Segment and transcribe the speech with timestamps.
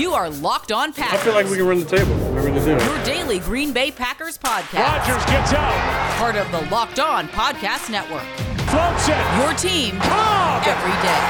[0.00, 1.20] You are Locked On Packers.
[1.20, 2.16] I feel like we can run the table.
[2.32, 2.70] We're to do.
[2.70, 4.96] Your daily Green Bay Packers podcast.
[4.96, 6.16] Rodgers gets out.
[6.16, 8.24] Part of the Locked On Podcast Network.
[8.72, 9.20] Floats it.
[9.36, 10.64] Your team Cobb.
[10.64, 11.20] every day.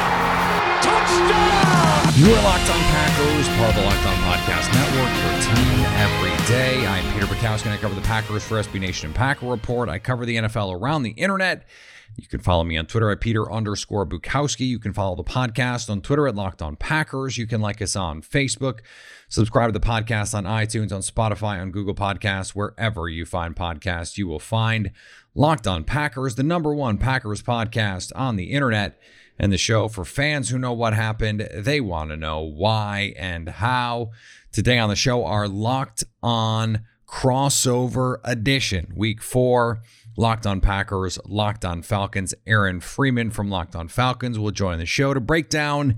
[0.87, 2.15] Touchdown.
[2.15, 6.47] You are Locked On Packers, part of the Locked On Podcast Network, your team every
[6.47, 6.87] day.
[6.87, 9.89] I'm Peter Bukowski, and I cover the Packers for SB Nation and Packer Report.
[9.89, 11.67] I cover the NFL around the internet.
[12.17, 14.67] You can follow me on Twitter at Peter underscore Bukowski.
[14.67, 17.39] You can follow the podcast on Twitter at Locked On Packers.
[17.39, 18.81] You can like us on Facebook.
[19.29, 24.19] Subscribe to the podcast on iTunes, on Spotify, on Google Podcasts, wherever you find podcasts,
[24.19, 24.91] you will find
[25.35, 29.01] Locked On Packers, the number one Packers podcast on the internet
[29.39, 31.49] and the show for fans who know what happened.
[31.55, 34.11] They want to know why and how.
[34.53, 39.81] Today on the show, our Locked On crossover edition, week four.
[40.17, 42.35] Locked on Packers, Locked on Falcons.
[42.47, 45.97] Aaron Freeman from Locked on Falcons will join the show to break down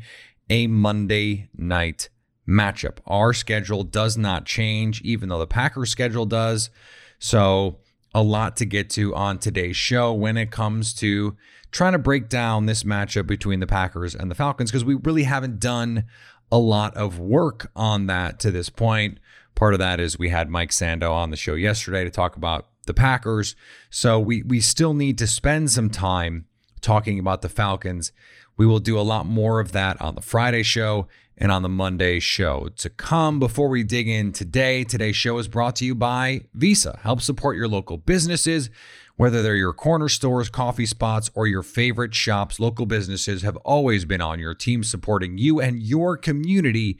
[0.51, 2.09] a Monday night
[2.49, 2.99] matchup.
[3.07, 6.71] Our schedule does not change, even though the Packers schedule does.
[7.19, 7.79] So,
[8.15, 11.37] a lot to get to on today's show when it comes to
[11.71, 15.23] trying to break down this matchup between the Packers and the Falcons, because we really
[15.23, 16.05] haven't done
[16.51, 19.19] a lot of work on that to this point.
[19.55, 22.67] Part of that is we had Mike Sando on the show yesterday to talk about
[22.95, 23.57] the Packers.
[23.91, 26.47] So we we still need to spend some time
[26.81, 28.13] talking about the Falcons.
[28.57, 31.09] We will do a lot more of that on the Friday show
[31.39, 33.39] and on the Monday show to come.
[33.39, 36.99] Before we dig in today, today's show is brought to you by Visa.
[37.03, 38.69] Help support your local businesses,
[39.17, 42.61] whether they're your corner stores, coffee spots, or your favorite shops.
[42.61, 46.99] Local businesses have always been on your team supporting you and your community.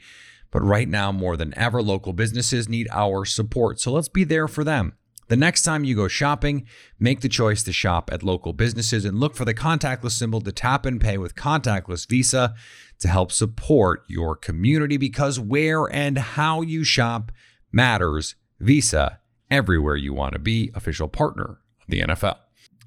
[0.49, 3.79] But right now, more than ever, local businesses need our support.
[3.79, 4.93] So let's be there for them.
[5.33, 6.67] The next time you go shopping,
[6.99, 10.51] make the choice to shop at local businesses and look for the contactless symbol to
[10.51, 12.53] tap and pay with contactless Visa
[12.99, 17.31] to help support your community because where and how you shop
[17.71, 18.35] matters.
[18.59, 22.37] Visa, everywhere you want to be, official partner of the NFL.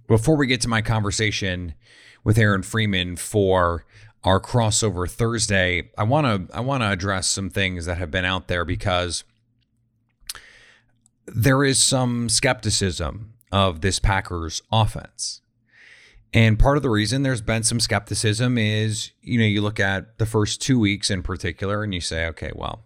[0.07, 1.75] Before we get to my conversation
[2.23, 3.85] with Aaron Freeman for
[4.23, 8.25] our crossover Thursday, I want to I want to address some things that have been
[8.25, 9.25] out there because
[11.27, 15.41] there is some skepticism of this Packers offense.
[16.33, 20.19] And part of the reason there's been some skepticism is, you know, you look at
[20.19, 22.85] the first two weeks in particular and you say, okay, well,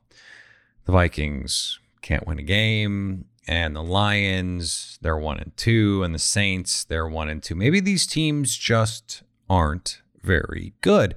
[0.84, 6.19] the Vikings can't win a game, and the Lions, they're one and two, and the
[6.19, 7.55] Saints, they're one and two.
[7.55, 11.15] Maybe these teams just aren't very good.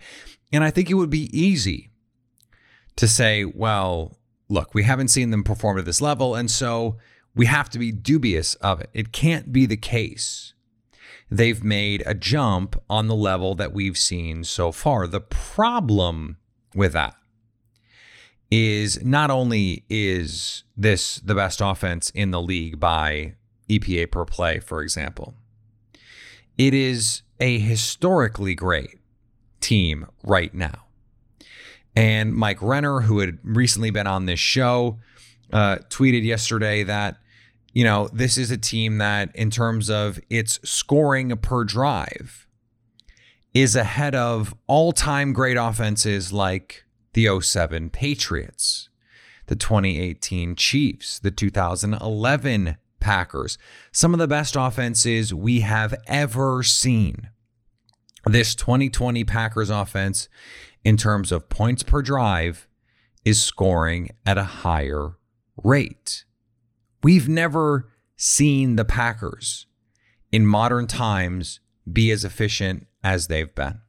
[0.52, 1.92] And I think it would be easy
[2.96, 4.18] to say, well,
[4.50, 6.98] look, we haven't seen them perform at this level, and so
[7.36, 8.90] we have to be dubious of it.
[8.94, 10.54] It can't be the case.
[11.30, 15.08] They've made a jump on the level that we've seen so far.
[15.08, 16.38] The problem
[16.76, 17.16] with that
[18.52, 23.34] is not only is this the best offense in the league by
[23.68, 25.34] EPA per play, for example,
[26.56, 29.00] it is a historically great
[29.60, 30.86] team right now.
[31.96, 35.00] And Mike Renner, who had recently been on this show,
[35.52, 37.18] uh, tweeted yesterday that,
[37.74, 42.48] you know, this is a team that, in terms of its scoring per drive,
[43.54, 48.90] is ahead of all time great offenses like the 07 Patriots,
[49.48, 53.58] the 2018 Chiefs, the 2011 Packers,
[53.92, 57.30] some of the best offenses we have ever seen.
[58.26, 60.30] This 2020 Packers offense,
[60.84, 62.68] in terms of points per drive,
[63.26, 65.18] is scoring at a higher
[65.62, 66.24] rate.
[67.04, 69.66] We've never seen the Packers
[70.32, 71.60] in modern times
[71.92, 73.82] be as efficient as they've been.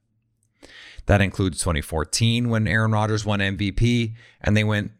[1.07, 4.91] That includes 2014 when Aaron Rodgers won MVP and they went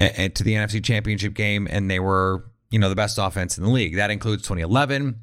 [0.00, 3.70] to the NFC Championship game and they were, you know, the best offense in the
[3.70, 3.94] league.
[3.96, 5.20] That includes 2011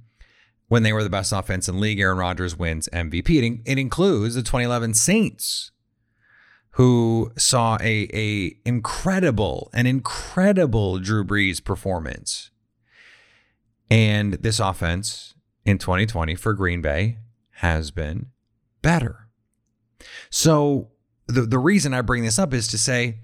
[0.67, 1.99] when they were the best offense in the league.
[1.99, 3.61] Aaron Rodgers wins MVP.
[3.65, 5.71] It includes the 2011 Saints
[6.71, 12.51] who saw a, a incredible, an incredible Drew Brees performance
[13.89, 15.33] And this offense
[15.65, 17.17] in 2020 for Green Bay
[17.53, 18.27] has been
[18.81, 19.27] better.
[20.29, 20.89] So
[21.27, 23.19] the, the reason I bring this up is to say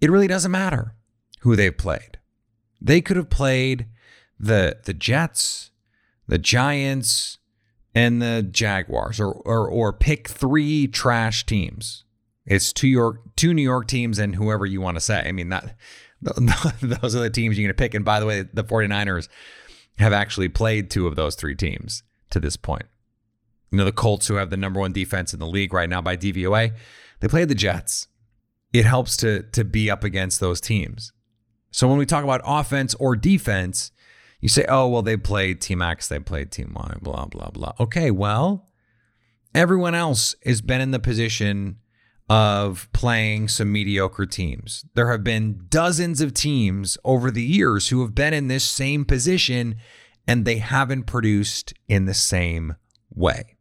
[0.00, 0.94] it really doesn't matter
[1.40, 2.18] who they've played.
[2.80, 3.86] They could have played
[4.38, 5.70] the the Jets,
[6.26, 7.38] the Giants,
[7.94, 12.03] and the Jaguars, or or or pick three trash teams.
[12.46, 15.22] It's two York two New York teams and whoever you want to say.
[15.26, 15.76] I mean that
[16.20, 17.94] those are the teams you're going to pick.
[17.94, 19.28] And by the way, the 49ers
[19.98, 22.86] have actually played two of those three teams to this point.
[23.70, 26.00] You know, the Colts, who have the number one defense in the league right now
[26.00, 26.72] by DVOA,
[27.20, 28.08] they played the Jets.
[28.72, 31.12] It helps to to be up against those teams.
[31.70, 33.90] So when we talk about offense or defense,
[34.40, 37.72] you say, oh, well, they played Team X, they played Team Y, blah, blah, blah.
[37.80, 38.68] Okay, well,
[39.54, 41.78] everyone else has been in the position
[42.28, 44.84] of playing some mediocre teams.
[44.94, 49.04] There have been dozens of teams over the years who have been in this same
[49.04, 49.76] position
[50.26, 52.76] and they haven't produced in the same
[53.14, 53.56] way.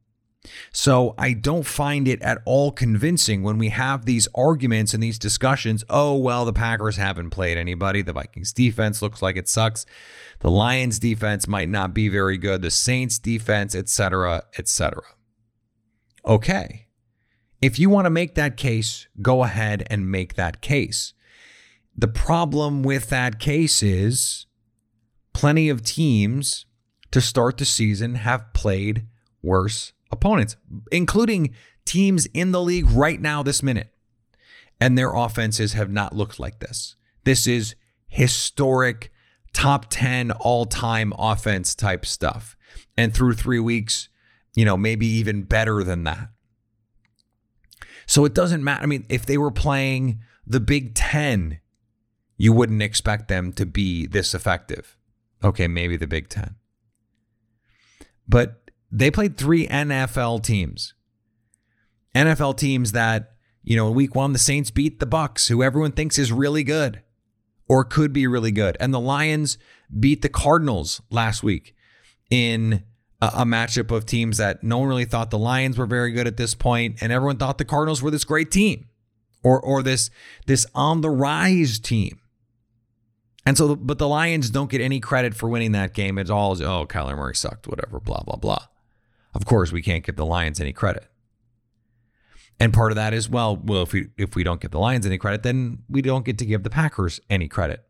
[0.72, 5.20] So I don't find it at all convincing when we have these arguments and these
[5.20, 5.84] discussions.
[5.90, 8.02] Oh, well, the Packers haven't played anybody.
[8.02, 9.86] The Vikings defense looks like it sucks.
[10.40, 12.62] The Lions defense might not be very good.
[12.62, 15.02] The Saints defense, etc., etc.
[16.26, 16.88] Okay.
[17.64, 21.14] If you want to make that case, go ahead and make that case.
[21.96, 24.48] The problem with that case is
[25.32, 26.66] plenty of teams
[27.12, 29.08] to start the season have played
[29.42, 30.58] worse opponents,
[30.92, 31.56] including
[31.86, 33.94] teams in the league right now, this minute.
[34.82, 36.98] And their offenses have not looked like this.
[37.24, 37.76] This is
[38.08, 39.10] historic
[39.54, 42.58] top 10 all time offense type stuff.
[42.98, 44.10] And through three weeks,
[44.54, 46.28] you know, maybe even better than that.
[48.06, 48.84] So it doesn't matter.
[48.84, 51.60] I mean, if they were playing the Big Ten,
[52.38, 54.98] you wouldn't expect them to be this effective.
[55.44, 56.56] Okay, maybe the Big Ten.
[58.28, 60.94] But they played three NFL teams.
[62.16, 63.34] NFL teams that,
[63.64, 66.64] you know, in week one, the Saints beat the Bucs, who everyone thinks is really
[66.64, 67.02] good
[67.68, 68.78] or could be really good.
[68.80, 69.58] And the Lions
[70.00, 71.76] beat the Cardinals last week
[72.30, 72.84] in
[73.34, 76.38] a, matchup of teams that no one really thought the Lions were very good at
[76.38, 78.88] this point, and everyone thought the Cardinals were this great team,
[79.44, 80.10] or or this
[80.46, 82.20] this on the rise team.
[83.46, 86.18] And so, but the Lions don't get any credit for winning that game.
[86.18, 88.66] It's all oh Kyler Murray sucked, whatever, blah blah blah.
[89.34, 91.06] Of course, we can't give the Lions any credit.
[92.60, 95.06] And part of that is well, well, if we if we don't give the Lions
[95.06, 97.84] any credit, then we don't get to give the Packers any credit.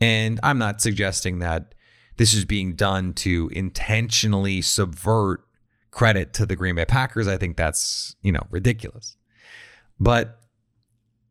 [0.00, 1.74] And I'm not suggesting that
[2.16, 5.44] this is being done to intentionally subvert
[5.90, 7.28] credit to the Green Bay Packers.
[7.28, 9.16] I think that's, you know, ridiculous.
[9.98, 10.40] But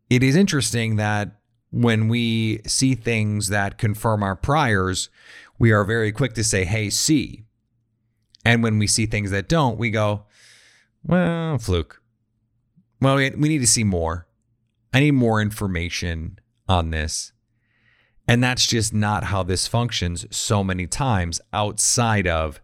[0.10, 1.40] it is interesting that
[1.72, 5.10] when we see things that confirm our priors,
[5.60, 7.44] we are very quick to say, hey, see.
[8.44, 10.26] And when we see things that don't, we go,
[11.04, 12.02] well, fluke.
[13.02, 14.28] Well, we need to see more.
[14.94, 16.40] I need more information
[16.70, 17.34] on this.
[18.28, 22.60] And that's just not how this functions so many times outside of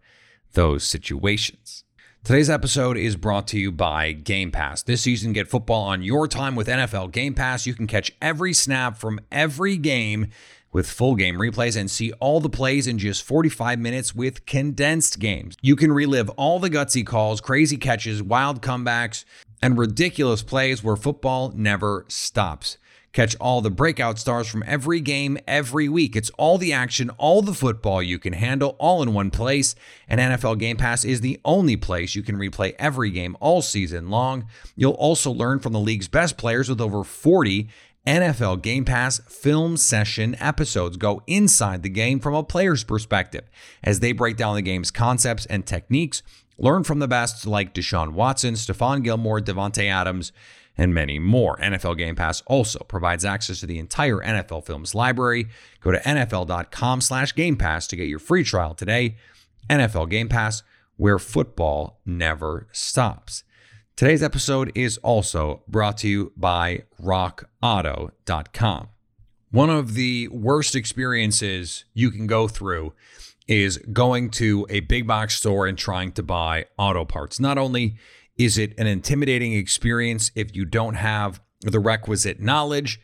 [0.53, 1.83] those situations.
[2.23, 4.83] Today's episode is brought to you by Game Pass.
[4.83, 7.65] This season, get football on your time with NFL Game Pass.
[7.65, 10.27] You can catch every snap from every game
[10.71, 15.19] with full game replays and see all the plays in just 45 minutes with condensed
[15.19, 15.57] games.
[15.61, 19.25] You can relive all the gutsy calls, crazy catches, wild comebacks,
[19.61, 22.77] and ridiculous plays where football never stops.
[23.13, 26.15] Catch all the breakout stars from every game every week.
[26.15, 29.75] It's all the action, all the football you can handle, all in one place.
[30.07, 34.09] And NFL Game Pass is the only place you can replay every game all season
[34.09, 34.47] long.
[34.75, 37.67] You'll also learn from the league's best players with over 40
[38.07, 43.43] NFL Game Pass film session episodes go inside the game from a player's perspective
[43.83, 46.23] as they break down the game's concepts and techniques.
[46.57, 50.31] Learn from the best like Deshaun Watson, Stephon Gilmore, Davante Adams,
[50.77, 51.57] and many more.
[51.57, 55.47] NFL Game Pass also provides access to the entire NFL Films library.
[55.81, 59.17] Go to nfl.com slash Game Pass to get your free trial today.
[59.69, 60.63] NFL Game Pass,
[60.97, 63.43] where football never stops.
[63.95, 68.87] Today's episode is also brought to you by rockauto.com.
[69.51, 72.93] One of the worst experiences you can go through
[73.47, 77.39] is going to a big box store and trying to buy auto parts.
[77.39, 77.97] Not only
[78.45, 82.99] is it an intimidating experience if you don't have the requisite knowledge,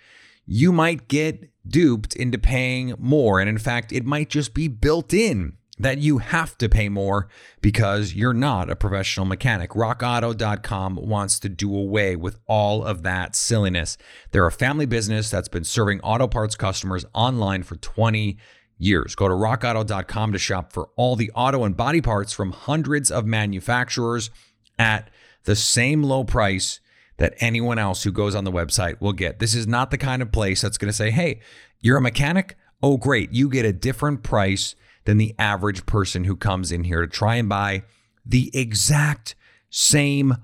[0.45, 3.39] you might get duped into paying more.
[3.39, 7.27] And in fact, it might just be built in that you have to pay more
[7.61, 9.71] because you're not a professional mechanic.
[9.71, 13.95] RockAuto.com wants to do away with all of that silliness.
[14.31, 18.37] They're a family business that's been serving auto parts customers online for 20
[18.79, 19.13] years.
[19.13, 23.25] Go to rockauto.com to shop for all the auto and body parts from hundreds of
[23.25, 24.31] manufacturers
[24.79, 25.09] at
[25.47, 26.81] the same low price
[27.15, 29.39] that anyone else who goes on the website will get.
[29.39, 31.39] This is not the kind of place that's going to say, hey,
[31.79, 32.57] you're a mechanic?
[32.83, 33.31] Oh, great.
[33.31, 34.75] You get a different price
[35.05, 37.83] than the average person who comes in here to try and buy
[38.25, 39.35] the exact
[39.69, 40.35] same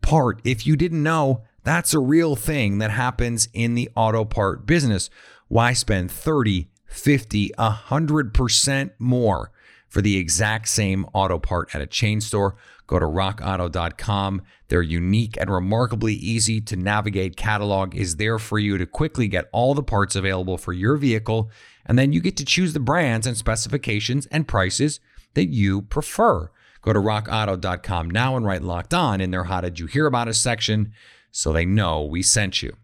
[0.00, 0.40] part.
[0.44, 5.10] If you didn't know, that's a real thing that happens in the auto part business.
[5.48, 9.50] Why spend 30, 50, 100% more
[9.88, 12.56] for the exact same auto part at a chain store?
[12.92, 14.42] Go to rockauto.com.
[14.68, 19.48] Their unique and remarkably easy to navigate catalog is there for you to quickly get
[19.50, 21.50] all the parts available for your vehicle.
[21.86, 25.00] And then you get to choose the brands and specifications and prices
[25.32, 26.50] that you prefer.
[26.82, 30.28] Go to rockauto.com now and write locked on in their How Did You Hear About
[30.28, 30.92] Us section
[31.30, 32.76] so they know we sent you.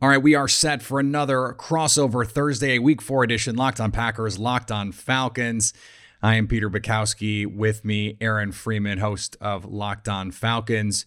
[0.00, 4.38] All right, we are set for another crossover Thursday, week four edition Locked on Packers,
[4.38, 5.72] Locked on Falcons.
[6.22, 7.46] I am Peter Bukowski.
[7.46, 11.06] With me, Aaron Freeman, host of Locked On Falcons.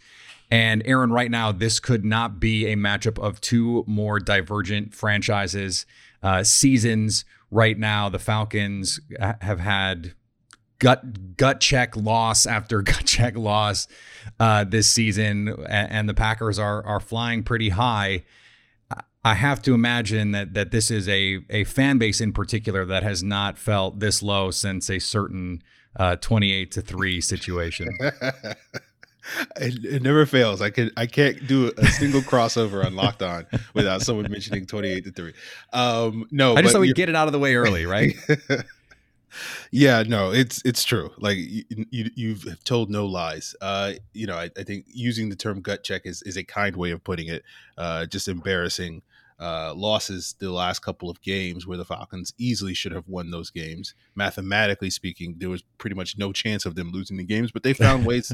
[0.50, 5.86] And Aaron, right now, this could not be a matchup of two more divergent franchises.
[6.22, 9.00] Uh, seasons right now, the Falcons
[9.42, 10.14] have had
[10.80, 13.88] gut gut check loss after gut check loss
[14.40, 18.24] uh, this season, and the Packers are are flying pretty high.
[19.24, 23.04] I have to imagine that that this is a a fan base in particular that
[23.04, 25.62] has not felt this low since a certain
[25.96, 27.90] uh, twenty eight to three situation.
[29.58, 30.62] It, it, never fails.
[30.62, 34.90] I can I can't do a single crossover on Locked On without someone mentioning twenty
[34.90, 35.34] eight to three.
[35.72, 38.14] Um, no, I just thought we'd get it out of the way early, right?
[39.72, 41.12] yeah, no, it's it's true.
[41.20, 43.56] Like you, you you've told no lies.
[43.62, 46.76] Uh, you know, I, I, think using the term gut check is is a kind
[46.76, 47.44] way of putting it.
[47.78, 49.04] Uh, just embarrassing
[49.42, 53.50] uh, losses the last couple of games where the Falcons easily should have won those
[53.50, 53.96] games.
[54.14, 57.74] Mathematically speaking, there was pretty much no chance of them losing the games, but they
[57.86, 58.32] found ways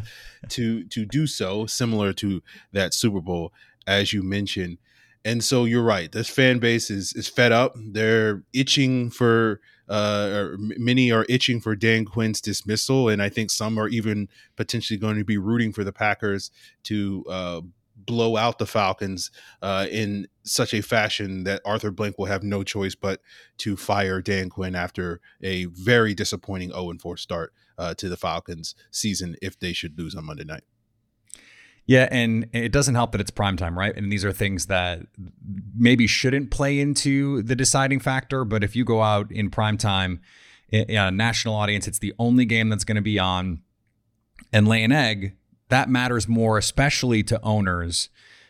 [0.50, 3.54] to to do so, similar to that Super Bowl,
[3.88, 4.80] as you mentioned.
[5.24, 6.12] And so you're right.
[6.12, 7.74] This fan base is is fed up.
[7.78, 13.50] They're itching for uh, or many are itching for Dan Quinn's dismissal, and I think
[13.50, 16.52] some are even potentially going to be rooting for the Packers
[16.84, 17.62] to uh,
[18.08, 19.30] blow out the Falcons
[19.62, 23.22] uh, in such a fashion that Arthur Blank will have no choice but
[23.60, 28.74] to fire Dan Quinn after a very disappointing 0 4 start uh, to the Falcons
[28.90, 30.64] season if they should lose on Monday night.
[31.86, 33.96] Yeah, and it doesn't help that it's prime time, right?
[33.96, 35.04] And these are things that
[35.74, 38.44] maybe shouldn't play into the deciding factor.
[38.44, 40.20] But if you go out in prime time,
[40.70, 43.62] in a national audience, it's the only game that's going to be on,
[44.52, 45.37] and lay an egg.
[45.70, 48.10] That matters more, especially to owners,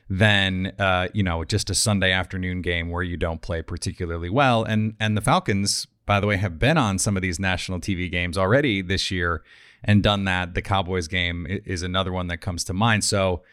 [0.10, 4.64] than uh, you know just a Sunday afternoon game where you don't play particularly well.
[4.64, 8.10] And and the Falcons, by the way, have been on some of these national TV
[8.10, 9.44] games already this year
[9.84, 10.54] and done that.
[10.54, 13.04] The Cowboys game is another one that comes to mind.
[13.04, 13.44] So,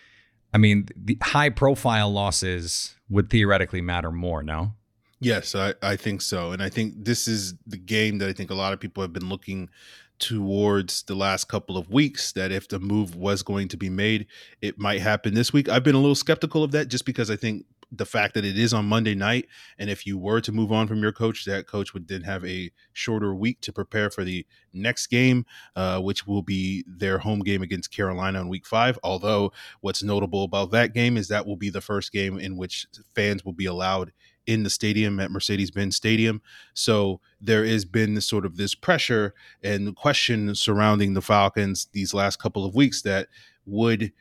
[0.53, 4.73] I mean, the high profile losses would theoretically matter more, no?
[5.21, 6.53] Yes, I, I think so.
[6.53, 9.13] And I think this is the game that I think a lot of people have
[9.13, 9.71] been looking
[10.19, 14.27] towards the last couple of weeks that if the move was going to be made,
[14.63, 15.69] it might happen this week.
[15.69, 17.67] I've been a little skeptical of that just because I think
[17.97, 19.47] the fact that it is on Monday night,
[19.79, 22.45] and if you were to move on from your coach, that coach would then have
[22.45, 27.41] a shorter week to prepare for the next game, uh, which will be their home
[27.41, 28.99] game against Carolina on week five.
[29.03, 32.87] Although, what's notable about that game is that will be the first game in which
[33.15, 34.13] fans will be allowed
[34.47, 36.43] in the stadium at Mercedes-Benz Stadium.
[36.75, 42.39] So there has been sort of this pressure and question surrounding the Falcons these last
[42.39, 43.29] couple of weeks that
[43.67, 44.13] would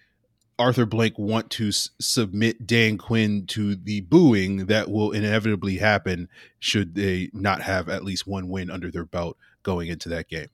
[0.60, 6.30] Arthur Blank want to s- submit Dan Quinn to the booing that will inevitably happen
[6.60, 10.48] should they not have at least one win under their belt going into that game.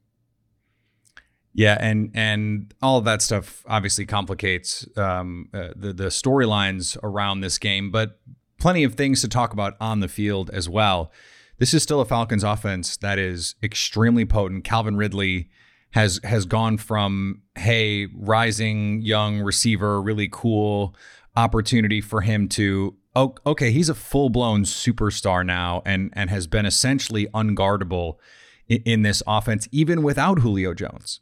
[1.54, 7.42] Yeah, and and all of that stuff obviously complicates um, uh, the the storylines around
[7.42, 8.20] this game, but
[8.60, 11.12] plenty of things to talk about on the field as well.
[11.58, 14.64] This is still a Falcons offense that is extremely potent.
[14.64, 15.50] Calvin Ridley
[15.92, 20.96] has has gone from hey rising young receiver really cool
[21.36, 26.48] opportunity for him to oh, okay he's a full blown superstar now and and has
[26.48, 28.18] been essentially unguardable
[28.68, 31.22] in, in this offense even without Julio Jones.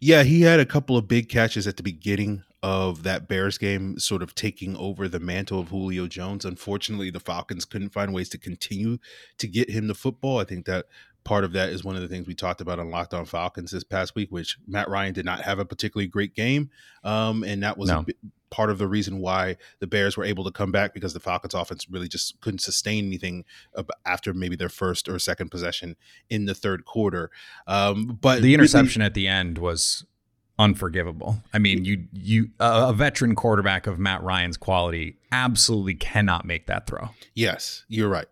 [0.00, 3.98] Yeah, he had a couple of big catches at the beginning of that Bears game,
[3.98, 6.44] sort of taking over the mantle of Julio Jones.
[6.44, 8.98] Unfortunately, the Falcons couldn't find ways to continue
[9.38, 10.38] to get him the football.
[10.40, 10.86] I think that
[11.24, 13.70] part of that is one of the things we talked about on Locked On Falcons
[13.70, 16.70] this past week, which Matt Ryan did not have a particularly great game,
[17.04, 18.04] um, and that was No.
[18.50, 21.52] part of the reason why the Bears were able to come back because the Falcons
[21.54, 23.44] offense really just couldn't sustain anything
[24.06, 25.96] after maybe their first or second possession
[26.30, 27.30] in the third quarter.
[27.66, 30.06] Um, but the really- interception at the end was
[30.58, 31.42] unforgivable.
[31.52, 36.66] I mean, you you a a veteran quarterback of Matt Ryan's quality absolutely cannot make
[36.66, 37.10] that throw.
[37.34, 38.26] Yes, you're right.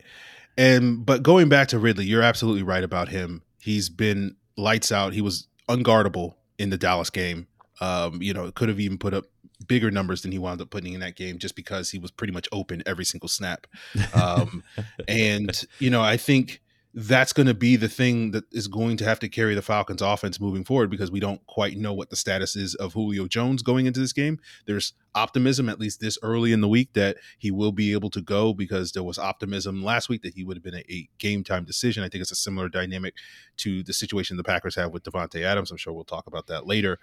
[0.59, 3.43] And but going back to Ridley, you're absolutely right about him.
[3.61, 5.13] He's been lights out.
[5.13, 7.47] He was unguardable in the Dallas game.
[7.81, 9.27] Um, you know, could have even put up
[9.67, 12.33] bigger numbers than he wound up putting in that game just because he was pretty
[12.33, 13.67] much open every single snap.
[14.15, 14.63] Um,
[15.09, 16.63] and you know, I think
[16.99, 20.01] that's going to be the thing that is going to have to carry the Falcons
[20.01, 23.61] offense moving forward because we don't quite know what the status is of Julio Jones
[23.63, 24.41] going into this game.
[24.65, 28.23] There's optimism, at least this early in the week, that he will be able to
[28.23, 31.45] go because there was optimism last week that he would have been a, a game
[31.45, 32.03] time decision.
[32.03, 33.13] I think it's a similar dynamic
[33.59, 35.71] to the situation the Packers have with Davante Adams.
[35.71, 36.99] I'm sure we'll talk about that later.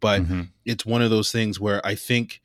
[0.00, 0.50] But Mhm.
[0.66, 2.42] it's one of those things where I think,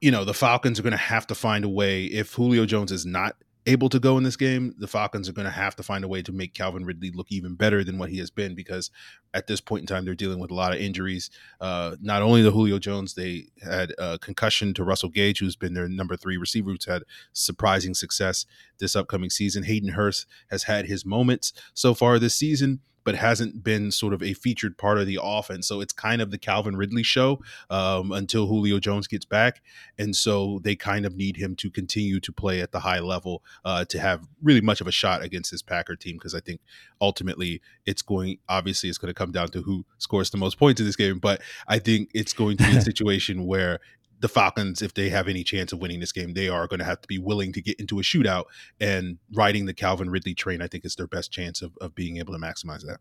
[0.00, 2.06] you know, the Falcons are going to have to find a way.
[2.06, 5.46] If Julio Jones is not able to go in this game, the Falcons are going
[5.46, 8.10] to have to find a way to make Calvin Ridley look even better than what
[8.10, 8.90] he has been because
[9.34, 11.30] at this point in time, they're dealing with a lot of injuries.
[11.60, 15.74] Uh, not only the Julio Jones, they had a concussion to Russell Gage, who's been
[15.74, 17.02] their number three receiver, who's had
[17.32, 18.46] surprising success
[18.78, 19.62] this upcoming season.
[19.62, 22.80] Hayden Hurst has had his moments so far this season.
[23.04, 25.66] But hasn't been sort of a featured part of the offense.
[25.68, 27.40] So it's kind of the Calvin Ridley show
[27.70, 29.62] um, until Julio Jones gets back.
[29.98, 33.42] And so they kind of need him to continue to play at the high level
[33.64, 36.16] uh, to have really much of a shot against this Packer team.
[36.16, 36.60] Because I think
[37.00, 40.80] ultimately it's going, obviously, it's going to come down to who scores the most points
[40.80, 41.18] in this game.
[41.18, 43.80] But I think it's going to be a situation where
[44.22, 46.84] the Falcons, if they have any chance of winning this game, they are going to
[46.84, 48.44] have to be willing to get into a shootout.
[48.80, 52.18] And riding the Calvin Ridley train, I think, is their best chance of, of being
[52.18, 52.98] able to maximize that.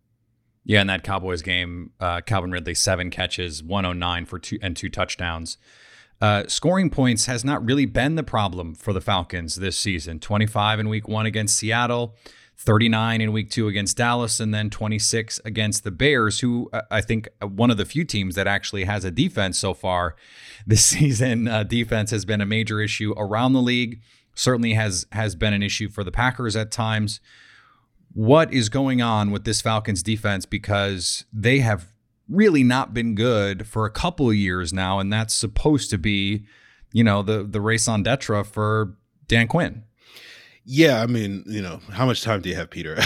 [0.65, 4.89] Yeah, in that Cowboys game, uh, Calvin Ridley seven catches, 109 for two and two
[4.89, 5.57] touchdowns.
[6.19, 10.19] Uh, scoring points has not really been the problem for the Falcons this season.
[10.19, 12.15] 25 in Week One against Seattle,
[12.61, 17.01] 39 in Week Two against Dallas, and then 26 against the Bears, who uh, I
[17.01, 20.15] think uh, one of the few teams that actually has a defense so far
[20.65, 21.47] this season.
[21.47, 24.01] Uh, defense has been a major issue around the league.
[24.35, 27.19] Certainly has has been an issue for the Packers at times
[28.13, 31.93] what is going on with this Falcons defense because they have
[32.27, 36.45] really not been good for a couple of years now, and that's supposed to be,
[36.93, 38.95] you know, the the raison d'etre for
[39.27, 39.83] Dan Quinn.
[40.63, 42.95] Yeah, I mean, you know, how much time do you have, Peter?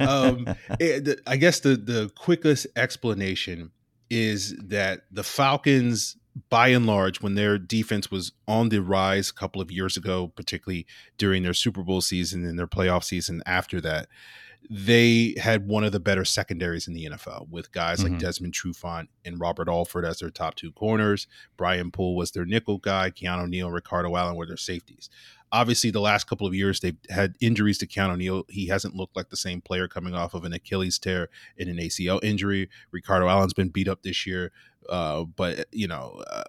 [0.00, 0.46] um,
[0.80, 3.70] it- the- I guess the the quickest explanation
[4.10, 6.16] is that the Falcons,
[6.48, 10.28] by and large, when their defense was on the rise a couple of years ago,
[10.36, 10.86] particularly
[11.18, 14.06] during their Super Bowl season and their playoff season after that,
[14.68, 18.18] they had one of the better secondaries in the NFL with guys like Mhm.
[18.18, 21.28] Desmond Trufant and Robert Alford as their top two corners.
[21.56, 23.10] Brian Poole was their nickel guy.
[23.10, 25.08] Keanu Neal, and Ricardo Allen were their safeties.
[25.52, 28.44] Obviously, the last couple of years they've had injuries to Keanu Neal.
[28.48, 31.28] He hasn't looked like the same player coming off of an Achilles tear
[31.58, 32.68] and an ACL injury.
[32.90, 34.52] Ricardo Allen's been beat up this year,
[34.88, 36.22] uh, but you know.
[36.30, 36.44] Uh,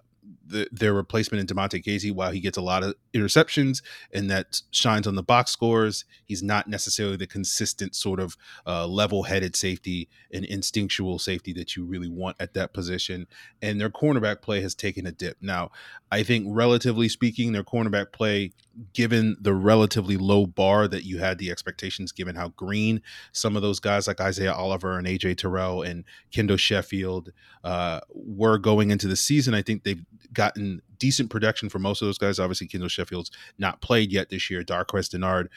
[0.48, 3.82] the, their replacement in Damontae Kazee, while he gets a lot of interceptions
[4.12, 8.86] and that shines on the box scores, he's not necessarily the consistent sort of uh,
[8.86, 13.26] level-headed safety and instinctual safety that you really want at that position.
[13.62, 15.36] And their cornerback play has taken a dip.
[15.40, 15.70] Now,
[16.10, 18.52] I think relatively speaking, their cornerback play,
[18.92, 23.62] given the relatively low bar that you had the expectations, given how green some of
[23.62, 27.32] those guys like Isaiah Oliver and AJ Terrell and Kendall Sheffield
[27.64, 30.04] uh, were going into the season, I think they've
[30.38, 32.38] gotten decent production for most of those guys.
[32.38, 34.62] Obviously, Kendall Sheffield's not played yet this year.
[34.62, 35.48] Darqueze Dennard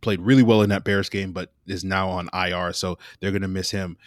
[0.00, 3.42] played really well in that Bears game, but is now on IR, so they're going
[3.42, 3.98] to miss him.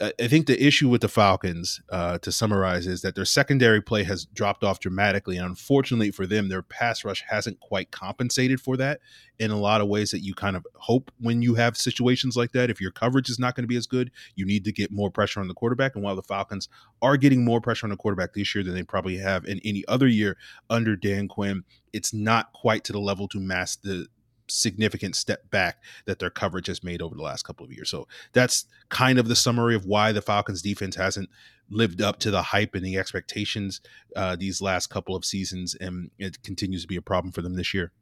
[0.00, 4.04] I think the issue with the Falcons, uh, to summarize, is that their secondary play
[4.04, 5.36] has dropped off dramatically.
[5.36, 9.00] And unfortunately for them, their pass rush hasn't quite compensated for that
[9.38, 12.52] in a lot of ways that you kind of hope when you have situations like
[12.52, 12.68] that.
[12.68, 15.10] If your coverage is not going to be as good, you need to get more
[15.10, 15.94] pressure on the quarterback.
[15.94, 16.68] And while the Falcons
[17.00, 19.84] are getting more pressure on the quarterback this year than they probably have in any
[19.88, 20.36] other year
[20.68, 24.08] under Dan Quinn, it's not quite to the level to mask the
[24.48, 27.90] significant step back that their coverage has made over the last couple of years.
[27.90, 31.28] So that's kind of the summary of why the Falcons defense hasn't
[31.70, 33.80] lived up to the hype and the expectations
[34.14, 37.54] uh, these last couple of seasons, and it continues to be a problem for them
[37.54, 37.92] this year.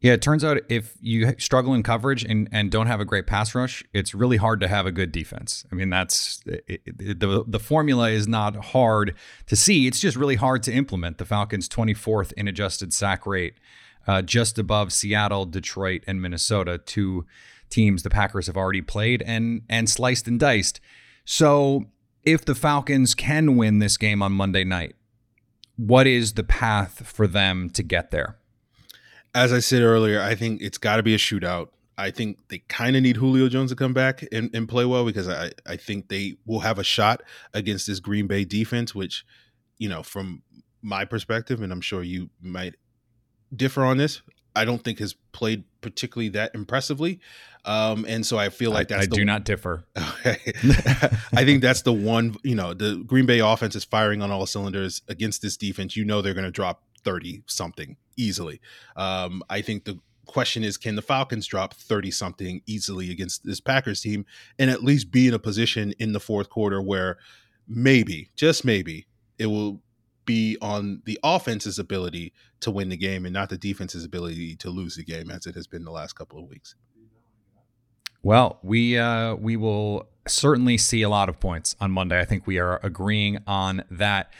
[0.00, 3.26] Yeah, it turns out if you struggle in coverage and, and don't have a great
[3.26, 5.64] pass rush, it's really hard to have a good defense.
[5.72, 9.14] I mean, that's it, it, the the formula is not hard
[9.46, 9.86] to see.
[9.86, 11.18] It's just really hard to implement.
[11.18, 13.54] The Falcons' 24th in adjusted sack rate
[14.06, 17.26] uh, just above Seattle, Detroit, and Minnesota, two
[17.70, 20.80] teams the Packers have already played and and sliced and diced.
[21.24, 21.86] So
[22.24, 24.96] if the Falcons can win this game on Monday night,
[25.76, 28.38] what is the path for them to get there?
[29.34, 31.68] As I said earlier, I think it's got to be a shootout.
[31.96, 35.04] I think they kind of need Julio Jones to come back and, and play well
[35.04, 39.24] because I, I think they will have a shot against this Green Bay defense, which,
[39.78, 40.42] you know, from
[40.80, 42.76] my perspective, and I'm sure you might
[43.54, 44.22] differ on this,
[44.54, 47.20] I don't think has played particularly that impressively.
[47.64, 49.84] Um, and so I feel like that's I, I do not differ.
[49.96, 50.38] Okay.
[51.34, 54.46] I think that's the one, you know, the Green Bay offense is firing on all
[54.46, 55.96] cylinders against this defense.
[55.96, 58.60] You know, they're going to drop 30 something easily.
[58.96, 63.60] Um, I think the question is can the Falcons drop 30 something easily against this
[63.60, 64.26] Packers team
[64.58, 67.18] and at least be in a position in the fourth quarter where
[67.66, 69.06] maybe, just maybe,
[69.38, 69.80] it will
[70.28, 74.68] be on the offense's ability to win the game and not the defense's ability to
[74.68, 76.74] lose the game as it has been the last couple of weeks.
[78.22, 82.20] Well, we uh, we will certainly see a lot of points on Monday.
[82.20, 84.30] I think we are agreeing on that.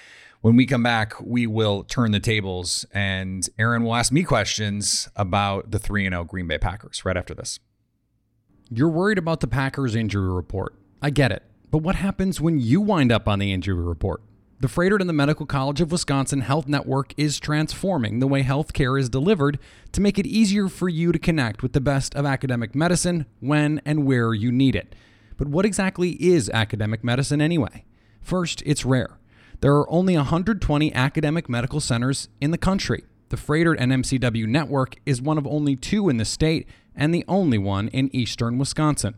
[0.43, 5.09] When we come back, we will turn the tables, and Aaron will ask me questions
[5.17, 7.59] about the three and zero Green Bay Packers right after this.
[8.71, 10.75] You're worried about the Packers injury report.
[11.01, 14.21] I get it, but what happens when you wind up on the injury report?
[14.61, 18.99] The Froedtert and the Medical College of Wisconsin Health Network is transforming the way healthcare
[18.99, 19.61] is delivered
[19.93, 23.81] to make it easier for you to connect with the best of academic medicine when
[23.85, 24.97] and where you need it.
[25.37, 27.85] But what exactly is academic medicine anyway?
[28.21, 29.21] First, it's rare.
[29.61, 33.05] There are only 120 academic medical centers in the country.
[33.29, 36.67] The Froedtert and MCW network is one of only two in the state
[36.97, 39.15] and the only one in eastern Wisconsin.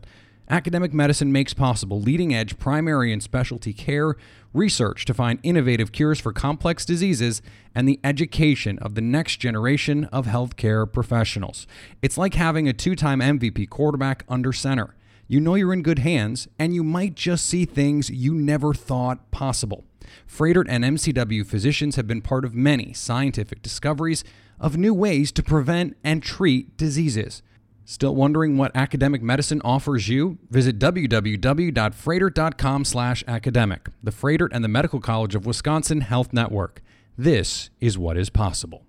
[0.51, 4.17] Academic medicine makes possible leading edge primary and specialty care,
[4.53, 7.41] research to find innovative cures for complex diseases,
[7.73, 11.67] and the education of the next generation of healthcare professionals.
[12.01, 14.93] It's like having a two time MVP quarterback under center.
[15.25, 19.31] You know you're in good hands, and you might just see things you never thought
[19.31, 19.85] possible.
[20.27, 24.25] Froedtert and MCW physicians have been part of many scientific discoveries
[24.59, 27.41] of new ways to prevent and treat diseases.
[27.91, 30.37] Still wondering what academic medicine offers you?
[30.49, 36.81] Visit www.froedtert.com slash academic, the Froedtert and the Medical College of Wisconsin Health Network.
[37.17, 38.85] This is what is possible.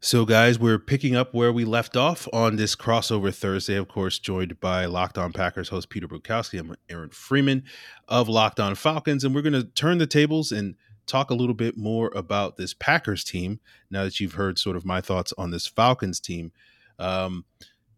[0.00, 4.18] So, guys, we're picking up where we left off on this crossover Thursday, of course,
[4.18, 6.58] joined by Locked On Packers host Peter Bukowski.
[6.58, 7.62] I'm Aaron Freeman
[8.08, 11.54] of Locked On Falcons, and we're going to turn the tables and talk a little
[11.54, 13.60] bit more about this Packers team
[13.90, 16.52] now that you've heard sort of my thoughts on this Falcons team.
[16.98, 17.44] Um,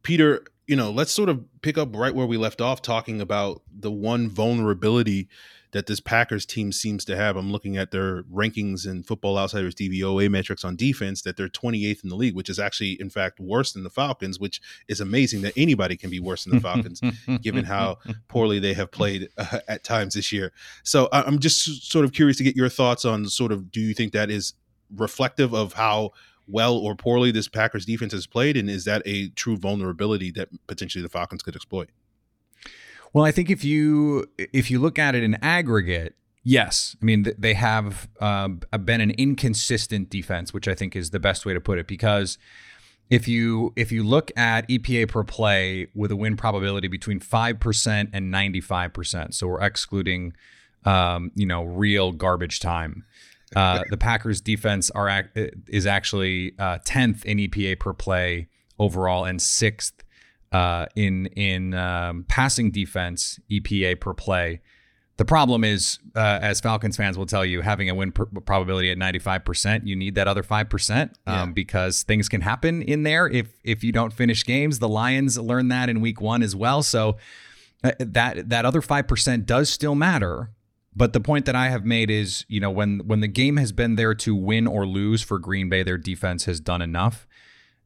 [0.03, 3.63] Peter, you know, let's sort of pick up right where we left off talking about
[3.71, 5.29] the one vulnerability
[5.73, 7.37] that this Packers team seems to have.
[7.37, 12.03] I'm looking at their rankings in Football Outsiders DVOA metrics on defense that they're 28th
[12.05, 15.41] in the league, which is actually, in fact, worse than the Falcons, which is amazing
[15.43, 17.01] that anybody can be worse than the Falcons,
[17.43, 20.53] given how poorly they have played uh, at times this year.
[20.83, 23.95] So I'm just sort of curious to get your thoughts on sort of do you
[23.95, 24.55] think that is
[24.95, 26.11] reflective of how
[26.47, 30.49] well or poorly this Packers defense has played, and is that a true vulnerability that
[30.67, 31.89] potentially the Falcons could exploit?
[33.13, 36.97] Well, I think if you if you look at it in aggregate, yes.
[37.01, 41.45] I mean, they have uh, been an inconsistent defense, which I think is the best
[41.45, 41.87] way to put it.
[41.87, 42.39] Because
[43.11, 47.61] if you if you look at EPA per play with a win probability between five
[47.61, 50.33] percent and ninety five percent, so we're excluding
[50.85, 53.05] um, you know real garbage time.
[53.55, 55.31] Uh, the Packers defense are
[55.69, 58.49] is actually uh, tenth in EPA per play
[58.79, 60.02] overall and sixth
[60.53, 64.61] uh, in in um, passing defense EPA per play.
[65.19, 68.97] The problem is, uh, as Falcons fans will tell you, having a win probability at
[68.97, 71.47] 95%, you need that other 5% um, yeah.
[71.47, 74.79] because things can happen in there if if you don't finish games.
[74.79, 76.83] The Lions learned that in week one as well.
[76.83, 77.19] So
[77.85, 80.51] uh, that that other 5% does still matter.
[80.95, 83.73] But the point that I have made is, you know, when when the game has
[83.73, 87.27] been there to win or lose for Green Bay, their defense has done enough.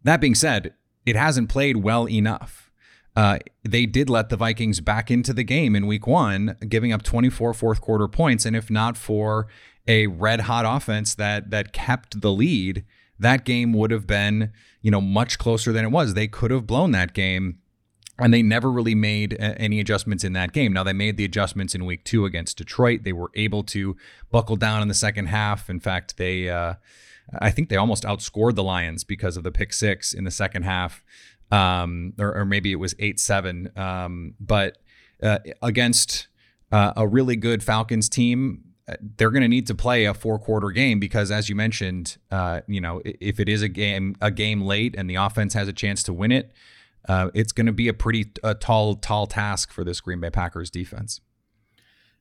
[0.03, 0.75] That being said,
[1.07, 2.71] it hasn't played well enough.
[3.15, 7.03] Uh, they did let the Vikings back into the game in week one, giving up
[7.03, 8.45] 24 fourth quarter points.
[8.45, 9.47] And if not for
[9.89, 12.85] a red hot offense that that kept the lead,
[13.19, 16.13] that game would have been, you know, much closer than it was.
[16.13, 17.61] They could have blown that game.
[18.19, 20.73] And they never really made any adjustments in that game.
[20.73, 23.03] Now, they made the adjustments in week two against Detroit.
[23.03, 23.95] They were able to
[24.31, 25.69] buckle down in the second half.
[25.69, 26.75] In fact, they, uh,
[27.33, 30.63] I think they almost outscored the Lions because of the pick six in the second
[30.63, 31.05] half,
[31.51, 33.71] um, or, or, maybe it was eight seven.
[33.77, 34.79] Um, but
[35.23, 36.29] uh, against
[36.73, 38.65] uh, a really good Falcons team,
[39.17, 42.61] they're going to need to play a four quarter game because, as you mentioned, uh,
[42.67, 45.73] you know, if it is a game a game late and the offense has a
[45.73, 46.53] chance to win it,
[47.09, 50.31] uh, it's going to be a pretty a tall tall task for this Green Bay
[50.31, 51.21] Packers defense.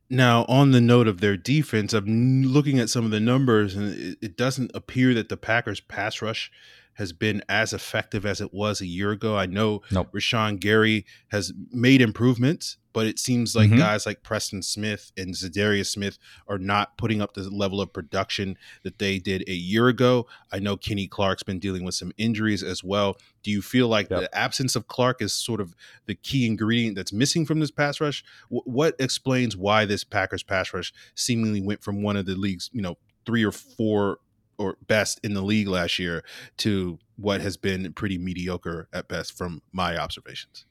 [0.10, 3.94] Now, on the note of their defense, I'm looking at some of the numbers, and
[3.94, 6.52] it, it doesn't appear that the Packers' pass rush
[6.94, 9.38] has been as effective as it was a year ago.
[9.38, 10.12] I know Nope.
[10.14, 13.78] Rashan Gary has made improvements, but it seems like Mhm.
[13.78, 18.58] guys like Preston Smith and Za'Darius Smith are not putting up the level of production
[18.84, 20.28] that they did a year ago.
[20.52, 23.18] I know Kenny Clark's been dealing with some injuries as well.
[23.44, 24.20] Do you feel like Yep.
[24.22, 28.00] the absence of Clark is sort of the key ingredient that's missing from this pass
[28.00, 28.24] rush?
[28.48, 32.70] Wh- what explains why this Packers pass rush seemingly went from one of the league's,
[32.74, 34.20] you know, three or four
[34.58, 36.24] or best in the league last year
[36.60, 40.66] to what has been pretty mediocre at best from my observations.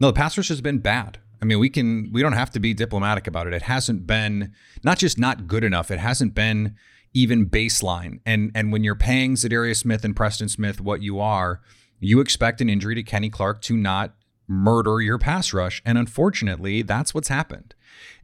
[0.00, 1.18] No, the pass rush has been bad.
[1.40, 3.52] I mean, we can we don't have to be diplomatic about it.
[3.52, 5.90] It hasn't been not just not good enough.
[5.90, 6.74] It hasn't been
[7.14, 8.20] even baseline.
[8.26, 11.60] And and when you're paying Za'Darius Smith and Preston Smith what you are,
[12.00, 14.14] you expect an injury to Kenny Clark to not
[14.48, 15.82] murder your pass rush.
[15.84, 17.74] And unfortunately, that's what's happened.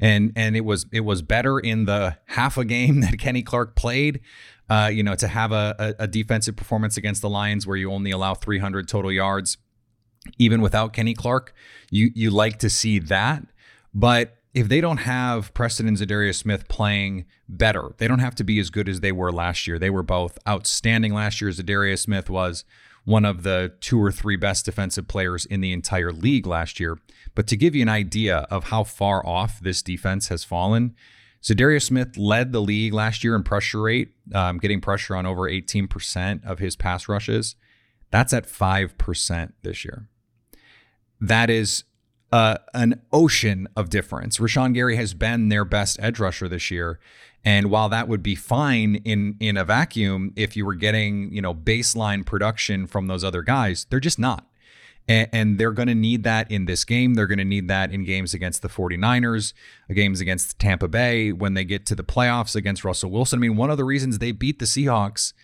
[0.01, 3.77] And and it was it was better in the half a game that Kenny Clark
[3.77, 4.21] played.
[4.67, 7.93] Uh, you know, to have a, a, a defensive performance against the Lions where you
[7.93, 9.59] only allow 300 total yards
[10.39, 11.55] even without Kenny Clark.
[11.91, 13.45] You you like to see that,
[13.95, 18.45] but if they don't have Preston and Za'Darius Smith playing better, they don't have to
[18.45, 19.81] be as good as they were last year.
[19.81, 21.51] They were both outstanding last year.
[21.51, 22.65] Za'Darius Smith was
[23.05, 26.99] one of the two or three best defensive players in the entire league last year.
[27.35, 30.95] But to give you an idea of how far off this defense has fallen,
[31.43, 35.43] Za'Darius Smith led the league last year in pressure rate, um, getting pressure on over
[35.43, 37.57] 18% of his pass rushes.
[38.11, 40.09] That's at 5% this year
[41.21, 41.85] that is
[42.33, 44.39] uh, an ocean of difference.
[44.39, 46.99] Rashan Gary has been their best edge rusher this year,
[47.45, 51.41] and while that would be fine in in a vacuum, if you were getting you
[51.43, 54.47] know baseline production from those other guys, they're just not.
[55.07, 57.15] And, and they're going to need that in this game.
[57.15, 59.53] They're going to need that in games against the 49ers,
[59.93, 63.39] games against Tampa Bay, when they get to the playoffs against Russell Wilson.
[63.39, 65.35] I mean, one of the reasons they beat the Seahawks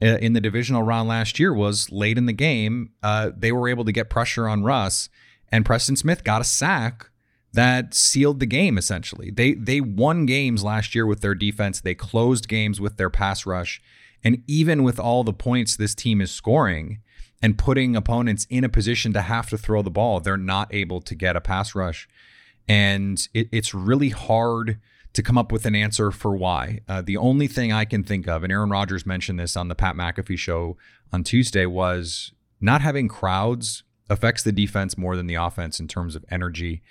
[0.00, 2.90] in the divisional round last year was late in the game.
[3.02, 5.08] Uh, they were able to get pressure on Russ,
[5.50, 7.10] and Preston Smith got a sack
[7.52, 8.76] that sealed the game.
[8.76, 11.80] Essentially, they they won games last year with their defense.
[11.80, 13.80] They closed games with their pass rush,
[14.22, 17.00] and even with all the points this team is scoring
[17.42, 21.00] and putting opponents in a position to have to throw the ball, they're not able
[21.02, 22.08] to get a pass rush,
[22.68, 24.78] and it, it's really hard
[25.16, 26.80] to come up with an answer for why.
[26.86, 29.74] Uh, the only thing I can think of, and Aaron Rodgers mentioned this on the
[29.74, 30.76] Pat McAfee show
[31.10, 36.16] on Tuesday, was not having crowds affects the defense more than the offense in terms
[36.16, 36.82] of energy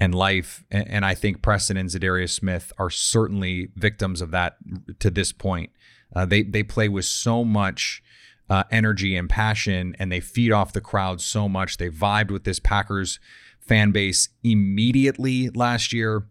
[0.00, 0.64] and life.
[0.70, 4.56] And, and I think Preston and Za'Darius Smith are certainly victims of that
[4.98, 5.70] to this point.
[6.14, 8.02] Uh, they they play with so much
[8.48, 11.76] uh, energy and passion, and they feed off the crowd so much.
[11.76, 13.20] They vibed with this Packers
[13.60, 16.26] fan base immediately last year.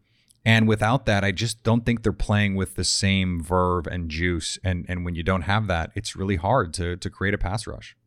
[0.45, 4.59] And without that, I just don't think they're playing with the same verve and juice.
[4.63, 7.65] And and when you don't have that, it's really hard to to create a pass
[7.65, 7.97] rush.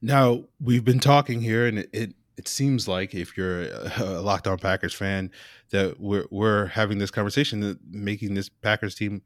[0.00, 3.64] Now we've been talking here, and it it, it seems like if you're
[3.98, 5.32] a Locked On Packers fan,
[5.70, 9.22] that we're we're having this conversation, that making this Packers team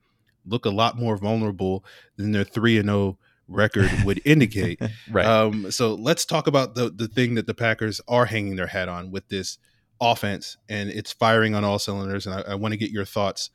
[0.47, 1.85] look a lot more vulnerable
[2.17, 4.81] than their three and zero record would indicate.
[5.11, 5.27] Right.
[5.27, 8.89] Um, so let's talk about the the thing that the Packers are hanging their hat
[8.89, 9.59] on with this
[10.01, 12.27] offense, and it's firing on all cylinders.
[12.27, 13.51] And I, I want to get your thoughts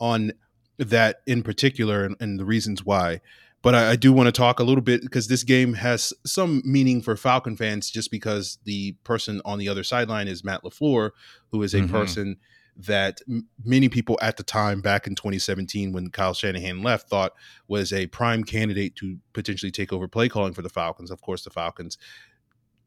[0.00, 0.32] on
[0.78, 3.20] that in particular and, and the reasons why.
[3.62, 6.60] But I, I do want to talk a little bit because this game has some
[6.64, 11.10] meaning for Falcon fans, just because the person on the other sideline is Matt Lafleur,
[11.50, 11.90] who is a Mhm.
[11.90, 12.36] person
[12.76, 17.32] that m- many people at the time back in 2017 when Kyle Shanahan left thought
[17.68, 21.10] was a prime candidate to potentially take over play calling for the Falcons.
[21.12, 21.96] Of course, the Falcons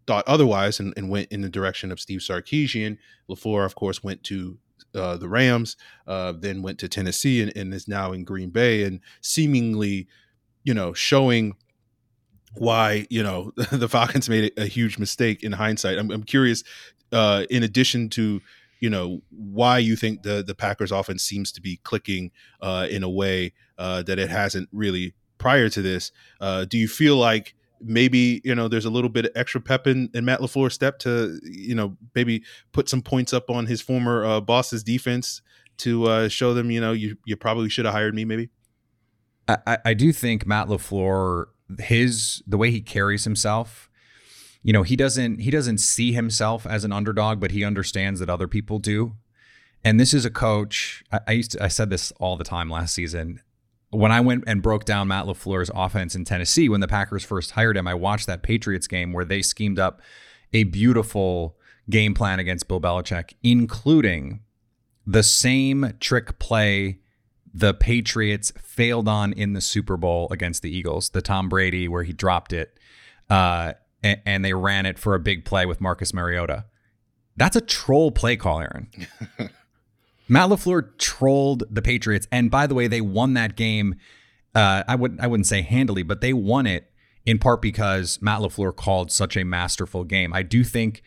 [0.08, 2.98] thought otherwise and, and went in the direction of Steve Sarkisian.
[3.30, 4.58] LaFleur, of course, went to
[4.96, 5.76] uh, the Rams,
[6.08, 10.08] uh, then went to Tennessee and, and is now in Green Bay and seemingly,
[10.64, 11.56] you know, showing
[12.56, 15.98] why, you know, the Falcons made a, huge mistake in hindsight.
[15.98, 16.64] I'm, I'm curious,
[17.12, 18.42] uh, in addition to,
[18.80, 23.04] you know, why you think the, the Packers offense seems to be clicking uh, in
[23.04, 26.12] a way uh, that it hasn't really prior to this.
[26.40, 29.88] Uh, do you feel like maybe you know there's a little bit of extra pep
[29.88, 33.82] in, in Matt Lafleur's step to you know maybe put some points up on his
[33.82, 35.42] former uh, boss's defense
[35.78, 38.50] to uh, show them you know you you probably should have hired me maybe.
[39.48, 41.46] I, I- do think Matt Lafleur,
[41.80, 43.90] his the way he carries himself,
[44.62, 48.30] you know, he doesn't he doesn't see himself as an underdog, but he understands that
[48.30, 49.14] other people do.
[49.86, 51.04] and this is a coach.
[51.14, 53.40] I, I used to, I said this all the time last season.
[53.90, 57.52] When I went and broke down Matt LaFleur's offense in Tennessee when the Packers first
[57.52, 60.02] hired him, I watched that Patriots game where they schemed up
[60.52, 61.58] a beautiful
[61.90, 64.42] game plan against Bill Belichick, including
[65.06, 67.00] the same trick play
[67.54, 72.04] the Patriots failed on in the Super Bowl against the Eagles, the Tom Brady where
[72.04, 72.78] he dropped it,
[73.30, 73.74] uh,
[74.04, 76.66] and, and they ran it for a big play with Marcus Mariota.
[77.36, 78.90] That's a troll play call, Aaron.
[80.30, 83.96] Matt LaFleur trolled the Patriots, and by the way, they won that game.
[84.56, 86.92] Uh, I wouldn't I wouldn't say handily, but they won it
[87.26, 90.34] in part because Matt LaFleur called such a masterful game.
[90.34, 91.02] I do think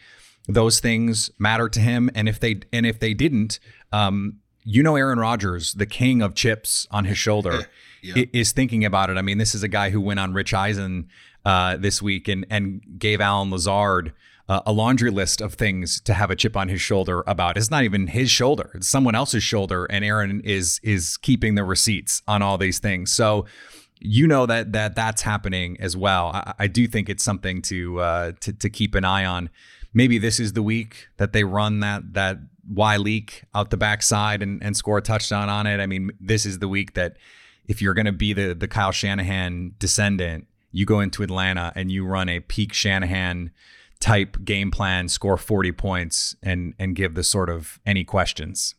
[0.49, 3.59] those things matter to him, and if they and if they didn't,
[3.93, 7.67] um, you know, Aaron Rodgers, the king of chips on his shoulder,
[8.03, 8.25] Yeah.
[8.33, 9.17] is thinking about it.
[9.19, 11.09] I mean, this is a guy who went on Rich Eisen
[11.45, 14.13] uh, this week and and gave Allen Lazard
[14.51, 17.57] uh, a laundry list of things to have a chip on his shoulder about.
[17.57, 21.63] It's not even his shoulder; it's someone else's shoulder, and Aaron is is keeping the
[21.63, 23.11] receipts on all these things.
[23.11, 23.47] So.
[24.03, 26.29] You know that that that's happening as well.
[26.29, 29.51] I, I do think it's something to uh, to to keep an eye on.
[29.93, 34.43] Maybe this is the week that they run that that Y leak out the backside
[34.43, 35.81] and, and score a touchdown on it.
[35.81, 37.19] I mean, this is the week that
[37.69, 41.93] if you're going to be the the Kyle Shanahan descendant, you go into Atlanta and
[41.93, 43.51] you run a peak Shanahan
[44.01, 48.75] type game plan, score 40 points, and and give the sort of any questions.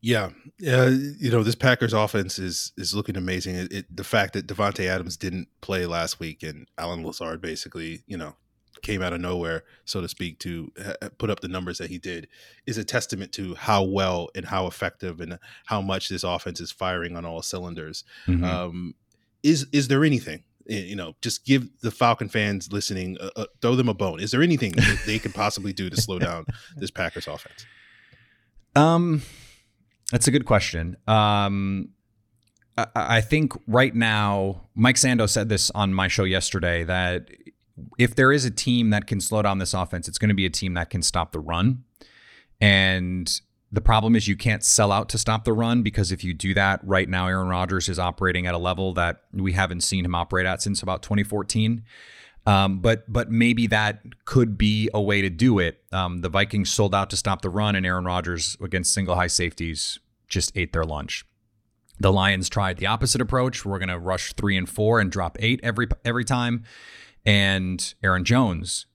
[0.00, 0.30] Yeah,
[0.66, 3.54] uh, you know this Packers offense is is looking amazing.
[3.54, 8.02] It, it, the fact that Davante Adams didn't play last week and Allen Lazard basically,
[8.08, 8.34] you know,
[8.82, 11.98] came out of nowhere, so to speak, to uh, put up the numbers that he
[11.98, 12.26] did,
[12.66, 16.72] is a testament to how well and how effective and how much this offense is
[16.72, 18.02] firing on all cylinders.
[18.26, 18.44] Mhm.
[18.44, 18.94] Um,
[19.44, 20.42] is is there anything?
[20.68, 24.20] Eh, You know, just give the Falcon fans listening, uh, uh, throw them a bone.
[24.20, 26.46] Is there anything that they can possibly do to slow down
[26.76, 27.66] this Packers offense?
[28.74, 29.22] Um,
[30.10, 30.96] that's a good question.
[31.06, 31.90] Um,
[32.76, 37.28] I, I think right now, Mike Sando said this on my show yesterday that
[37.98, 40.46] if there is a team that can slow down this offense, it's going to be
[40.46, 41.84] a team that can stop the run.
[42.60, 43.40] And
[43.72, 46.52] the problem is you can't sell out to stop the run because if you do
[46.52, 50.14] that right now, Aaron Rodgers is operating at a level that we haven't seen him
[50.14, 51.82] operate at since about 2014.
[52.44, 55.82] Um, but but maybe that could be a way to do it.
[55.90, 59.28] Um, the Vikings sold out to stop the run, and Aaron Rodgers against single high
[59.28, 61.24] safeties just ate their lunch.
[62.00, 63.64] The Lions tried the opposite approach.
[63.64, 66.64] We're going to rush three and four and drop eight every every time,
[67.24, 68.86] and Aaron Jones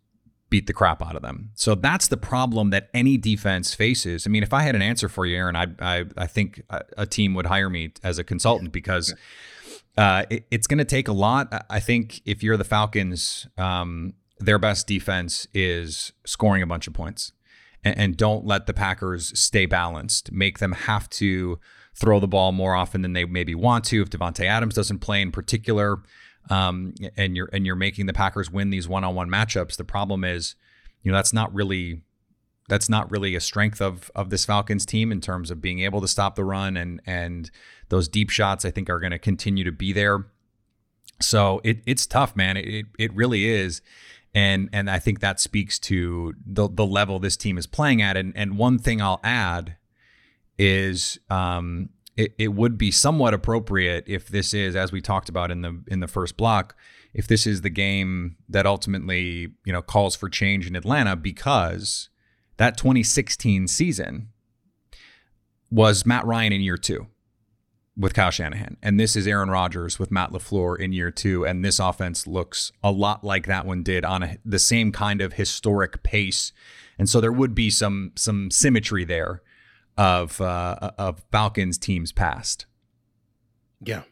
[0.50, 1.52] beat the crap out of them.
[1.56, 4.26] So that's the problem that any defense faces.
[4.26, 7.06] I mean, if I had an answer for you, Aaron, I I, I think a,
[7.06, 9.14] team would hire me as a consultant because
[9.98, 11.48] uh, it- it's going to take a lot.
[11.54, 16.88] I- I think if you're the Falcons, um, their best defense is scoring a bunch
[16.88, 17.32] of points,
[17.84, 20.32] and, and don't let the Packers stay balanced.
[20.32, 21.60] Make them have to
[21.96, 24.02] throw the ball more often than they maybe want to.
[24.04, 25.98] If Davante Adams doesn't play in particular,
[26.50, 30.56] um, and you're and you're making the Packers win these one-on-one matchups, the problem is,
[31.04, 32.02] you know, that's not really
[32.70, 36.02] that's not really a strength of of this Falcons team in terms of being able
[36.02, 37.50] to stop the run and and
[37.90, 40.26] those deep shots I think are going to continue to be there.
[41.20, 42.58] So it it's tough, man.
[42.58, 43.82] It it really is.
[44.36, 48.18] And and I think that speaks to the the level this team is playing at.
[48.18, 49.78] And and one thing I'll add
[50.60, 55.52] is um it, it would be somewhat appropriate if this is, as we talked about
[55.52, 56.76] in the in the first block,
[57.14, 62.10] if this is the game that ultimately, you know, calls for change in Atlanta because
[62.58, 64.30] that 2016 season
[65.70, 67.08] was Matt Ryan in year two
[67.96, 68.78] with Kyle Shanahan.
[68.82, 71.46] And this is Aaron Rodgers with Matt LaFleur in year two.
[71.46, 75.22] And this offense looks a lot like that one did on a, the same kind
[75.22, 76.52] of historic pace.
[76.98, 79.44] And so there would be some some symmetry there
[79.98, 82.66] of uh, of Falcons teams past.
[83.82, 84.04] Yeah,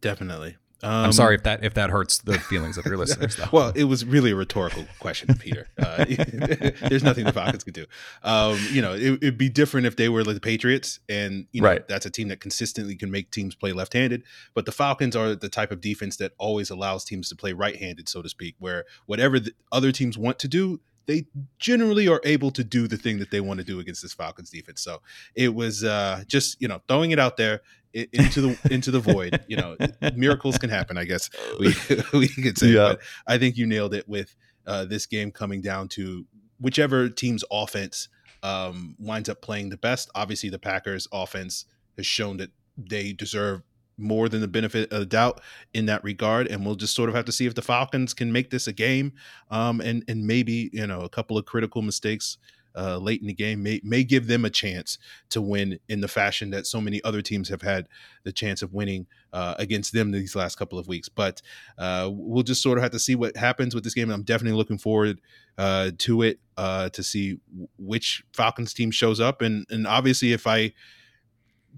[0.00, 0.56] definitely.
[0.82, 3.48] Um, I'm sorry if that if that hurts the feelings of your listeners though.
[3.52, 5.68] Well, it was really a rhetorical question, Peter.
[5.78, 6.06] Uh,
[6.88, 7.84] there's nothing the Falcons could do.
[8.22, 11.60] Um, you know, it, it'd be different if they were like the Patriots, and you
[11.60, 11.86] know Right.
[11.86, 14.22] that's a team that consistently can make teams play left-handed.
[14.54, 18.08] But the Falcons are the type of defense that always allows teams to play right-handed,
[18.08, 20.80] so to speak, where whatever the other teams want to do.
[21.10, 21.26] They
[21.58, 24.48] generally are able to do the thing that they want to do against this Falcons
[24.48, 24.80] defense.
[24.80, 25.02] So
[25.34, 29.42] it was uh, just you know throwing it out there into the into the void.
[29.48, 29.76] You know,
[30.14, 30.96] miracles can happen.
[30.96, 31.74] I guess we
[32.12, 32.68] we could say.
[32.68, 32.90] Yeah.
[32.90, 34.36] But I think you nailed it with
[34.68, 36.24] uh, this game coming down to
[36.60, 38.08] whichever team's offense
[38.44, 40.10] um, winds up playing the best.
[40.14, 41.64] Obviously, the Packers' offense
[41.96, 43.62] has shown that they deserve
[44.00, 45.40] more than the benefit of the doubt
[45.74, 48.32] in that regard, and we'll just sort of have to see if the Falcons can
[48.32, 49.12] make this a game,
[49.50, 52.38] um, and and maybe you know a couple of critical mistakes
[52.76, 54.98] uh, late in the game may may give them a chance
[55.28, 57.88] to win in the fashion that so many other teams have had
[58.22, 61.08] the chance of winning uh, against them these last couple of weeks.
[61.08, 61.42] But
[61.78, 64.10] uh, we'll just sort of have to see what happens with this game.
[64.10, 65.20] I'm definitely looking forward
[65.58, 67.40] uh, to it uh, to see
[67.78, 70.72] which Falcons team shows up, and and obviously if I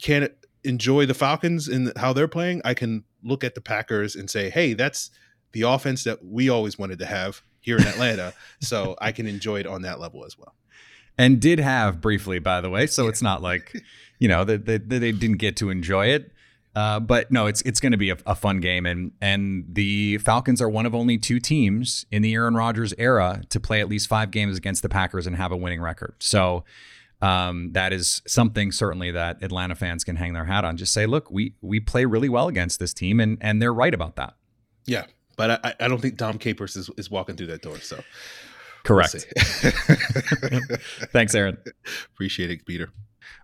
[0.01, 0.33] can't
[0.65, 4.51] enjoy the Falcons and how they're playing, I can look at the Packers and say,
[4.51, 5.11] hey, that's
[5.53, 8.35] the offense that we always wanted to have here in Atlanta.
[8.61, 10.55] so I can enjoy it on that level as well.
[11.19, 12.87] And did have briefly, by the way.
[12.87, 13.11] So yeah.
[13.11, 13.83] it's not like,
[14.19, 16.33] you know, that they, they, they, didn't get to enjoy it.
[16.75, 20.17] Uh, but no, it's it's going to be a, a, fun game, and and the
[20.17, 23.91] Falcons are one of only two teams in the Aaron Rodgers era to play at
[23.91, 26.15] least five games against the Packers and have a winning record.
[26.19, 26.65] So
[27.23, 30.77] um, that is something certainly that Atlanta fans can hang their hat on.
[30.77, 33.95] Just say, look, we we play really well against this team, and and they're right
[33.95, 34.35] about that.
[34.85, 35.05] Yeah,
[35.37, 37.79] but I, I don't think Dom Capers is, is walking through that door.
[37.79, 38.03] So
[38.85, 39.25] correct.
[39.63, 40.61] We'll
[41.13, 41.59] Thanks, Aaron.
[42.13, 42.91] Appreciate it, Peter.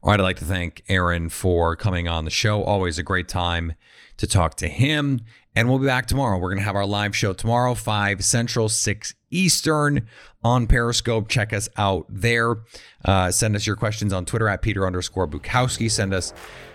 [0.03, 2.65] All right, I'd like to thank Aaron for coming on the show.
[2.65, 3.75] Always a great time
[4.19, 5.21] to talk to him.
[5.57, 6.39] And we'll be back tomorrow.
[6.39, 10.07] We're going to have our live show tomorrow, 5 Central, 6 Eastern
[10.43, 11.29] on Periscope.
[11.29, 12.57] Check us out there.
[13.05, 15.91] Uh, send us your questions on Twitter at Peter underscore Bukowski.
[15.91, 16.33] Send us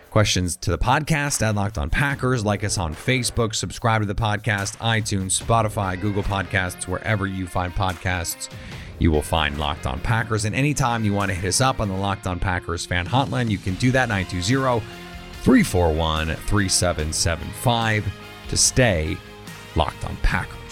[0.10, 2.44] questions to the podcast at Locked On Packers.
[2.44, 3.56] Like us on Facebook.
[3.56, 8.50] Subscribe to the podcast, iTunes, Spotify, Google Podcasts, wherever you find podcasts.
[9.00, 10.46] You will find Locked On Packers.
[10.46, 13.50] And anytime you want to hit us up on the Locked On Packers fan hotline,
[13.50, 14.86] you can do that 920
[15.44, 18.06] 341 3775
[18.48, 19.18] to stay
[19.76, 20.63] locked on Packers.